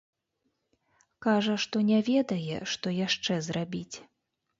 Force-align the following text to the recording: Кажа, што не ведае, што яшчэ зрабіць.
Кажа, 1.25 1.57
што 1.63 1.77
не 1.89 1.99
ведае, 2.07 2.55
што 2.73 2.95
яшчэ 3.01 3.37
зрабіць. 3.49 3.95